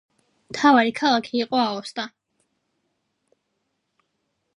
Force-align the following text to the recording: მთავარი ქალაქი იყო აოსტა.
მთავარი 0.53 0.93
ქალაქი 0.99 1.35
იყო 1.43 1.59
აოსტა. 1.65 2.05